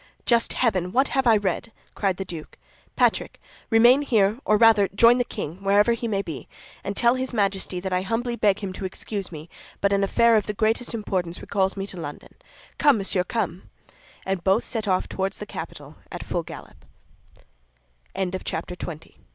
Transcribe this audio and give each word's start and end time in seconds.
"Just 0.25 0.53
heaven, 0.53 0.91
what 0.93 1.09
have 1.09 1.27
I 1.27 1.37
read?" 1.37 1.71
cried 1.93 2.17
the 2.17 2.25
duke. 2.25 2.57
"Patrick, 2.95 3.39
remain 3.69 4.01
here, 4.01 4.39
or 4.45 4.57
rather 4.57 4.87
join 4.87 5.19
the 5.19 5.23
king, 5.23 5.57
wherever 5.63 5.93
he 5.93 6.07
may 6.07 6.23
be, 6.23 6.47
and 6.83 6.97
tell 6.97 7.13
his 7.13 7.33
Majesty 7.35 7.79
that 7.79 7.93
I 7.93 8.01
humbly 8.01 8.35
beg 8.35 8.61
him 8.61 8.73
to 8.73 8.85
excuse 8.85 9.31
me, 9.31 9.47
but 9.79 9.93
an 9.93 10.03
affair 10.03 10.37
of 10.37 10.47
the 10.47 10.55
greatest 10.55 10.95
importance 10.95 11.39
recalls 11.39 11.77
me 11.77 11.85
to 11.85 11.97
London. 12.01 12.33
Come, 12.79 12.97
monsieur, 12.97 13.23
come!" 13.23 13.69
and 14.25 14.43
both 14.43 14.63
set 14.63 14.87
off 14.87 15.07
towards 15.07 15.37
the 15.37 15.45
capital 15.45 15.97
at 16.11 16.23
full 16.25 16.41
gallop. 16.41 16.83
Chapter 18.43 18.75
XXI. 18.75 19.13